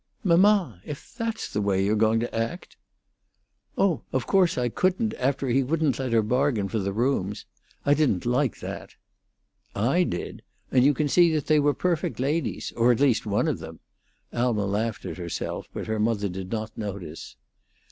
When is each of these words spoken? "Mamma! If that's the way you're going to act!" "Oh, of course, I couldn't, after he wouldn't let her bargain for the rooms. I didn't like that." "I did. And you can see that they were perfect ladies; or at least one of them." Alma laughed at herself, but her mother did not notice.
"Mamma! 0.23 0.81
If 0.83 1.13
that's 1.15 1.47
the 1.53 1.61
way 1.61 1.85
you're 1.85 1.95
going 1.95 2.19
to 2.21 2.35
act!" 2.35 2.75
"Oh, 3.77 4.01
of 4.11 4.25
course, 4.25 4.57
I 4.57 4.67
couldn't, 4.67 5.13
after 5.19 5.47
he 5.49 5.61
wouldn't 5.61 5.99
let 5.99 6.11
her 6.11 6.23
bargain 6.23 6.67
for 6.69 6.79
the 6.79 6.91
rooms. 6.91 7.45
I 7.85 7.93
didn't 7.93 8.25
like 8.25 8.61
that." 8.61 8.95
"I 9.75 10.01
did. 10.01 10.41
And 10.71 10.83
you 10.83 10.95
can 10.95 11.07
see 11.07 11.31
that 11.35 11.45
they 11.45 11.59
were 11.59 11.75
perfect 11.75 12.19
ladies; 12.19 12.73
or 12.75 12.91
at 12.91 12.99
least 12.99 13.27
one 13.27 13.47
of 13.47 13.59
them." 13.59 13.79
Alma 14.33 14.65
laughed 14.65 15.05
at 15.05 15.17
herself, 15.17 15.67
but 15.71 15.85
her 15.85 15.99
mother 15.99 16.29
did 16.29 16.51
not 16.51 16.75
notice. 16.75 17.35